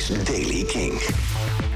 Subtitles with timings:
[0.00, 0.92] is Daily King.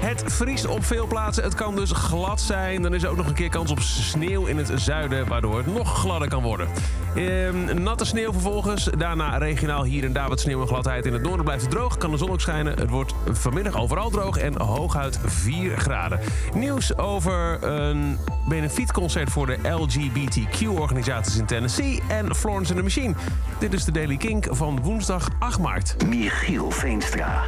[0.00, 1.44] Het vriest op veel plaatsen.
[1.44, 2.82] Het kan dus glad zijn.
[2.82, 5.66] Dan is er ook nog een keer kans op sneeuw in het zuiden, waardoor het
[5.66, 6.68] nog gladder kan worden.
[7.14, 8.90] Ehm, natte sneeuw vervolgens.
[8.98, 11.06] Daarna regionaal hier en daar wat sneeuw en gladheid.
[11.06, 12.78] In het noorden blijft het droog, kan de zon ook schijnen.
[12.78, 16.20] Het wordt vanmiddag overal droog en hooguit 4 graden.
[16.54, 23.14] Nieuws over een benefietconcert voor de LGBTQ-organisaties in Tennessee en Florence and the Machine.
[23.58, 25.96] Dit is de Daily Kink van woensdag 8 maart.
[26.06, 27.44] Michiel Veenstra.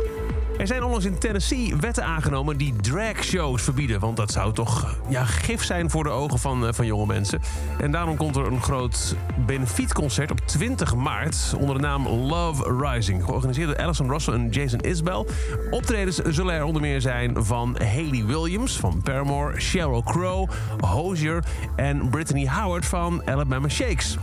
[0.60, 4.00] Er zijn onlangs in Tennessee wetten aangenomen die dragshows verbieden.
[4.00, 7.40] Want dat zou toch ja, gif zijn voor de ogen van, eh, van jonge mensen.
[7.78, 11.54] En daarom komt er een groot benefietconcert op 20 maart...
[11.58, 13.24] onder de naam Love Rising.
[13.24, 15.26] Georganiseerd door Alison Russell en Jason Isbell.
[15.70, 19.60] Optredens zullen er onder meer zijn van Hayley Williams van Paramore...
[19.60, 20.48] Sheryl Crow,
[20.80, 21.44] Hozier
[21.76, 24.18] en Brittany Howard van Alabama Shakes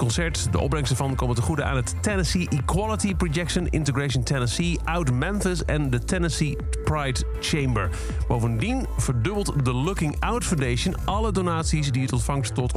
[0.00, 0.52] concert.
[0.52, 5.64] De opbrengsten van komen te goede aan het Tennessee Equality Projection Integration Tennessee, Out Memphis
[5.64, 7.90] en de Tennessee Pride Chamber.
[8.28, 12.72] Bovendien verdubbelt de Looking Out Foundation alle donaties die het ontvangt tot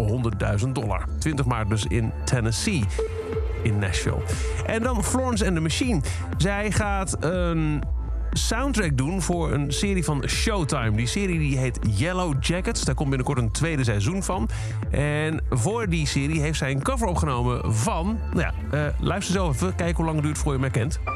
[0.66, 1.06] 100.000 dollar.
[1.20, 2.84] 20 maart dus in Tennessee
[3.62, 4.22] in Nashville.
[4.66, 6.02] En dan Florence and the Machine.
[6.38, 7.84] Zij gaat een
[8.34, 10.92] soundtrack doen voor een serie van Showtime.
[10.92, 12.84] Die serie die heet Yellow Jackets.
[12.84, 14.50] Daar komt binnenkort een tweede seizoen van.
[14.92, 18.20] En voor die serie heeft zij een cover opgenomen van...
[18.34, 19.76] Nou ja, uh, luister zo even.
[19.76, 21.13] Kijk hoe lang het duurt voor je hem herkent.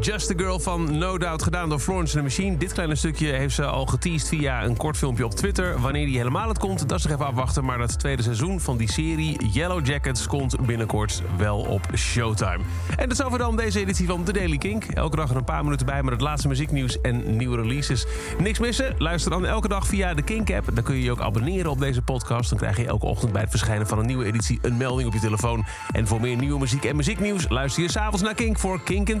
[0.00, 2.56] Just a Girl van No Doubt gedaan door Florence and the Machine.
[2.56, 5.80] Dit kleine stukje heeft ze al geteased via een kort filmpje op Twitter.
[5.80, 7.64] Wanneer die helemaal het komt, dat is nog even afwachten.
[7.64, 12.58] Maar dat tweede seizoen van die serie Yellow Jackets komt binnenkort wel op Showtime.
[12.96, 14.84] En dat is over dan deze editie van The Daily Kink.
[14.84, 18.06] Elke dag er een paar minuten bij met het laatste muzieknieuws en nieuwe releases.
[18.38, 18.94] Niks missen?
[18.98, 20.74] Luister dan elke dag via de Kink-app.
[20.74, 22.50] Dan kun je je ook abonneren op deze podcast.
[22.50, 25.14] Dan krijg je elke ochtend bij het verschijnen van een nieuwe editie een melding op
[25.14, 25.64] je telefoon.
[25.90, 29.20] En voor meer nieuwe muziek en muzieknieuws luister je s'avonds naar Kink voor Kink in